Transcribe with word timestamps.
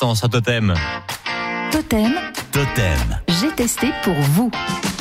l'instant 0.00 0.14
sur 0.14 0.30
Totem. 0.30 0.74
Totem, 1.70 2.12
Totem. 2.52 3.18
j'ai 3.28 3.50
testé 3.54 3.88
pour 4.02 4.14
vous. 4.14 4.50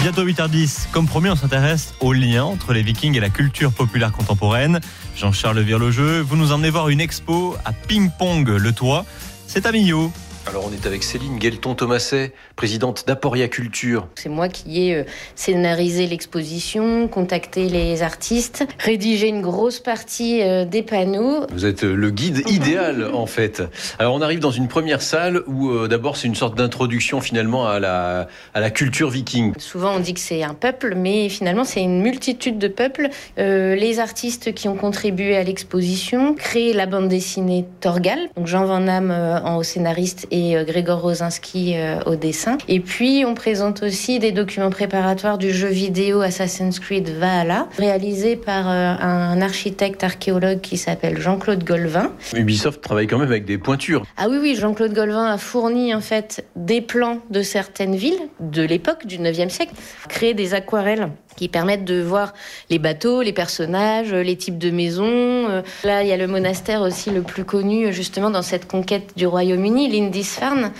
Bientôt 0.01 0.25
8h10. 0.25 0.89
Comme 0.91 1.07
promis, 1.07 1.29
on 1.29 1.37
s'intéresse 1.37 1.93
au 2.01 2.11
lien 2.11 2.43
entre 2.43 2.73
les 2.73 2.81
Vikings 2.81 3.15
et 3.15 3.21
la 3.21 3.29
culture 3.29 3.71
populaire 3.71 4.11
contemporaine. 4.11 4.81
Jean-Charles 5.15 5.61
Virlogeux, 5.61 6.19
vous 6.19 6.35
nous 6.35 6.51
emmenez 6.51 6.69
voir 6.69 6.89
une 6.89 6.99
expo 6.99 7.55
à 7.63 7.71
Ping 7.71 8.09
Pong, 8.17 8.49
le 8.49 8.73
toit. 8.73 9.05
C'est 9.47 9.65
à 9.65 9.71
Millau. 9.71 10.11
Alors 10.49 10.65
on 10.67 10.73
est 10.73 10.87
avec 10.87 11.03
Céline 11.03 11.37
Guelton-Thomaset, 11.37 12.33
présidente 12.55 13.03
d'Aporia 13.05 13.47
Culture. 13.47 14.07
C'est 14.15 14.29
moi 14.29 14.49
qui 14.49 14.89
ai 14.89 14.95
euh, 14.95 15.03
scénarisé 15.35 16.07
l'exposition, 16.07 17.07
contacté 17.07 17.69
les 17.69 18.01
artistes, 18.01 18.65
rédigé 18.79 19.27
une 19.27 19.41
grosse 19.41 19.79
partie 19.79 20.41
euh, 20.41 20.65
des 20.65 20.81
panneaux. 20.81 21.45
Vous 21.51 21.67
êtes 21.67 21.83
euh, 21.83 21.93
le 21.93 22.09
guide 22.09 22.49
idéal 22.49 23.11
en 23.13 23.27
fait. 23.27 23.61
Alors 23.99 24.15
on 24.15 24.21
arrive 24.21 24.39
dans 24.39 24.49
une 24.49 24.67
première 24.67 25.03
salle 25.03 25.43
où 25.45 25.69
euh, 25.69 25.87
d'abord 25.87 26.17
c'est 26.17 26.27
une 26.27 26.33
sorte 26.33 26.57
d'introduction 26.57 27.21
finalement 27.21 27.67
à 27.67 27.79
la, 27.79 28.27
à 28.55 28.59
la 28.59 28.71
culture 28.71 29.11
viking. 29.11 29.53
Souvent 29.59 29.97
on 29.97 29.99
dit 29.99 30.15
que 30.15 30.19
c'est 30.19 30.41
un 30.41 30.55
peuple, 30.55 30.95
mais 30.95 31.29
finalement 31.29 31.63
c'est 31.63 31.83
une 31.83 32.01
multitude 32.01 32.57
de 32.57 32.67
peuples. 32.69 33.09
Euh, 33.37 33.75
les 33.75 33.99
artistes 33.99 34.55
qui 34.55 34.67
ont 34.67 34.75
contribué 34.75 35.37
à 35.37 35.43
l'exposition, 35.43 36.33
créé 36.33 36.73
la 36.73 36.87
bande 36.87 37.07
dessinée 37.07 37.65
Torgal, 37.81 38.17
donc 38.35 38.47
Jean 38.47 38.65
Van 38.65 38.79
Damme 38.81 39.11
euh, 39.11 39.39
en 39.41 39.61
scénariste 39.61 40.25
et 40.31 40.38
euh, 40.55 40.63
Grégor 40.63 41.01
Rosinski 41.01 41.73
euh, 41.75 41.99
au 42.05 42.15
dessin. 42.15 42.57
Et 42.67 42.79
puis 42.79 43.23
on 43.25 43.33
présente 43.33 43.83
aussi 43.83 44.19
des 44.19 44.31
documents 44.31 44.69
préparatoires 44.69 45.37
du 45.37 45.51
jeu 45.51 45.67
vidéo 45.67 46.21
Assassin's 46.21 46.79
Creed 46.79 47.09
Valhalla, 47.09 47.67
réalisé 47.77 48.35
par 48.35 48.69
euh, 48.69 48.95
un 48.99 49.41
architecte 49.41 50.03
archéologue 50.03 50.61
qui 50.61 50.77
s'appelle 50.77 51.19
Jean-Claude 51.19 51.63
Golvin. 51.63 52.11
Ubisoft 52.35 52.81
travaille 52.81 53.07
quand 53.07 53.17
même 53.17 53.29
avec 53.29 53.45
des 53.45 53.57
pointures. 53.57 54.03
Ah 54.17 54.27
oui, 54.29 54.37
oui, 54.41 54.55
Jean-Claude 54.55 54.93
Golvin 54.93 55.25
a 55.25 55.37
fourni 55.37 55.93
en 55.93 56.01
fait 56.01 56.45
des 56.55 56.81
plans 56.81 57.19
de 57.29 57.41
certaines 57.41 57.95
villes 57.95 58.19
de 58.39 58.63
l'époque 58.63 59.05
du 59.05 59.17
9e 59.19 59.49
siècle, 59.49 59.73
créé 60.07 60.33
des 60.33 60.53
aquarelles 60.53 61.09
qui 61.39 61.47
permettent 61.47 61.85
de 61.85 62.01
voir 62.01 62.33
les 62.69 62.79
bateaux, 62.79 63.21
les 63.21 63.31
personnages, 63.31 64.13
les 64.13 64.35
types 64.35 64.57
de 64.57 64.71
maisons. 64.71 65.05
Euh, 65.49 65.61
Là, 65.85 66.03
il 66.03 66.09
y 66.09 66.11
a 66.11 66.17
le 66.17 66.27
monastère 66.27 66.81
aussi 66.81 67.11
le 67.11 67.21
plus 67.21 67.45
connu 67.45 67.93
justement 67.93 68.29
dans 68.29 68.41
cette 68.41 68.67
conquête 68.67 69.13
du 69.15 69.25
Royaume-Uni, 69.25 69.89
Lindisfarne. 69.89 70.73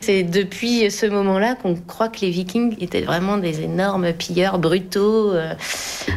C'est 0.00 0.22
depuis 0.22 0.90
ce 0.90 1.06
moment-là 1.06 1.54
qu'on 1.54 1.74
croit 1.74 2.08
que 2.08 2.20
les 2.20 2.30
Vikings 2.30 2.76
étaient 2.82 3.00
vraiment 3.00 3.38
des 3.38 3.62
énormes 3.62 4.12
pilleurs 4.12 4.58
brutaux, 4.58 5.32
euh, 5.32 5.54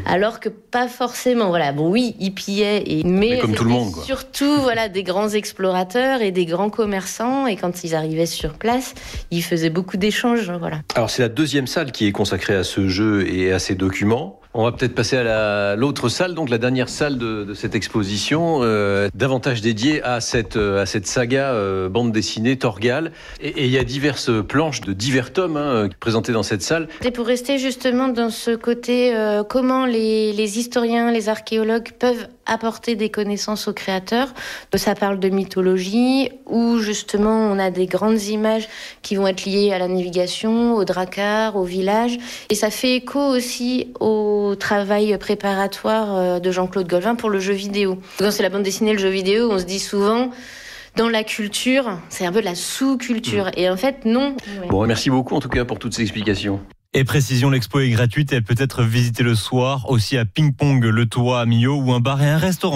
alors 0.05 0.41
que 0.41 0.49
pas 0.49 0.89
forcément. 0.89 1.47
Voilà, 1.47 1.71
bon 1.71 1.89
oui, 1.89 2.13
ils 2.19 2.33
pillaient, 2.33 2.83
et, 2.85 3.03
mais, 3.05 3.29
Mais 3.29 3.39
comme 3.39 3.55
tout 3.55 3.63
le 3.63 3.69
monde, 3.69 3.93
quoi. 3.93 4.03
Surtout, 4.03 4.57
voilà, 4.61 4.89
des 4.89 5.03
grands 5.03 5.29
explorateurs 5.29 6.21
et 6.21 6.31
des 6.31 6.45
grands 6.45 6.69
commerçants. 6.69 7.47
Et 7.47 7.55
quand 7.55 7.85
ils 7.85 7.95
arrivaient 7.95 8.25
sur 8.25 8.53
place, 8.53 8.95
ils 9.31 9.43
faisaient 9.43 9.69
beaucoup 9.69 9.95
d'échanges. 9.95 10.51
Voilà. 10.59 10.79
Alors 10.95 11.09
c'est 11.09 11.21
la 11.21 11.29
deuxième 11.29 11.65
salle 11.67 11.93
qui 11.93 12.05
est 12.05 12.11
consacrée 12.11 12.55
à 12.55 12.65
ce 12.65 12.89
jeu 12.89 13.25
et 13.33 13.53
à 13.53 13.59
ces 13.59 13.75
documents. 13.93 14.35
On 14.55 14.63
va 14.63 14.71
peut-être 14.71 14.95
passer 14.95 15.15
à 15.15 15.23
la- 15.23 15.75
l'autre 15.75 16.09
salle, 16.09 16.33
donc 16.33 16.49
la 16.49 16.57
dernière 16.57 16.89
salle 16.89 17.19
de, 17.19 17.43
de 17.43 17.53
cette 17.53 17.75
exposition, 17.75 18.61
euh, 18.63 19.07
davantage 19.13 19.61
dédiée 19.61 20.01
à 20.01 20.21
cette, 20.21 20.57
euh, 20.57 20.81
à 20.81 20.87
cette 20.87 21.05
saga 21.05 21.51
euh, 21.53 21.87
bande 21.87 22.11
dessinée 22.11 22.57
Torgal. 22.57 23.11
Et 23.41 23.49
et 23.49 23.65
il 23.65 23.71
y 23.71 23.77
a 23.77 23.83
diverses 23.83 24.31
planches 24.47 24.81
de 24.81 24.93
divers 24.93 25.31
tomes 25.33 25.57
hein, 25.57 25.89
présentées 25.99 26.31
dans 26.33 26.41
cette 26.43 26.63
salle. 26.63 26.87
Et 27.03 27.11
pour 27.11 27.27
rester 27.27 27.59
justement 27.59 28.07
dans 28.07 28.31
ce 28.31 28.55
côté, 28.55 29.15
euh, 29.15 29.43
comment 29.43 29.85
les, 29.85 30.33
les 30.33 30.57
historiens, 30.57 31.11
les 31.11 31.29
archéologues 31.29 31.91
peuvent 31.99 32.27
apporter 32.47 32.95
des 32.95 33.09
connaissances 33.11 33.67
aux 33.67 33.73
créateurs. 33.73 34.29
Ça 34.75 34.95
parle 34.95 35.19
de 35.19 35.29
mythologie, 35.29 36.31
où 36.47 36.79
justement 36.79 37.37
on 37.51 37.59
a 37.59 37.69
des 37.69 37.85
grandes 37.85 38.23
images 38.23 38.67
qui 39.03 39.15
vont 39.15 39.27
être 39.27 39.45
liées 39.45 39.71
à 39.71 39.77
la 39.77 39.87
navigation, 39.87 40.73
au 40.73 40.83
dracar, 40.85 41.55
au 41.55 41.63
village. 41.63 42.17
Et 42.49 42.55
ça 42.55 42.71
fait 42.71 42.95
écho 42.95 43.19
aussi 43.19 43.78
au 43.99 44.55
travail 44.59 45.17
préparatoire 45.17 46.15
euh, 46.15 46.39
de 46.39 46.51
Jean-Claude 46.51 46.87
Golvin 46.87 47.15
pour 47.15 47.29
le 47.29 47.39
jeu 47.39 47.53
vidéo. 47.53 47.99
Quand 48.17 48.31
c'est 48.31 48.43
la 48.43 48.49
bande 48.49 48.63
dessinée, 48.63 48.93
le 48.93 48.99
jeu 48.99 49.09
vidéo, 49.09 49.49
on 49.51 49.59
se 49.59 49.65
dit 49.65 49.79
souvent... 49.79 50.31
Dans 50.95 51.07
la 51.07 51.23
culture, 51.23 51.99
c'est 52.09 52.25
un 52.25 52.31
peu 52.31 52.41
de 52.41 52.45
la 52.45 52.55
sous-culture. 52.55 53.51
Et 53.55 53.69
en 53.69 53.77
fait, 53.77 54.05
non. 54.05 54.35
Bon, 54.69 54.85
merci 54.87 55.11
beaucoup 55.11 55.35
en 55.35 55.39
tout 55.39 55.47
cas 55.47 55.63
pour 55.63 55.77
toutes 55.77 55.93
ces 55.93 56.01
explications. 56.01 56.59
Et 56.95 57.03
précision, 57.03 57.51
l'expo 57.51 57.79
est 57.79 57.89
gratuite 57.91 58.33
et 58.33 58.37
elle 58.37 58.43
peut 58.43 58.55
être 58.57 58.81
visitée 58.81 59.21
le 59.21 59.35
soir 59.35 59.87
aussi 59.89 60.17
à 60.17 60.25
Ping 60.25 60.53
Pong, 60.53 60.83
le 60.83 61.05
toit 61.05 61.39
à 61.39 61.45
Millau 61.45 61.79
ou 61.79 61.93
un 61.93 61.99
bar 61.99 62.23
et 62.23 62.27
un 62.27 62.39
restaurant. 62.39 62.67